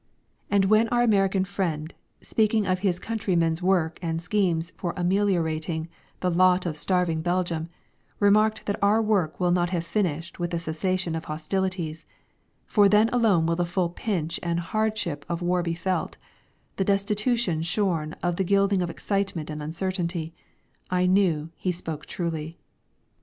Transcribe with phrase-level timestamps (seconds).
[0.49, 5.89] And when our American friend, speaking of his countrymen's work and schemes for ameliorating
[6.21, 7.69] the lot of starving Belgium,
[8.19, 12.07] remarked that our work will not have finished with the cessation of hostilities,
[12.65, 16.17] for then alone will the full pinch and hardships of war be felt,
[16.77, 20.33] the destitution shorn of the gilding of excitement and uncertainty,
[20.89, 22.57] I knew he spoke truly.